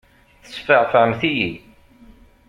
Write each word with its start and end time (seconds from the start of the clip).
Tesfeεfεemt-iyi! 0.45 1.51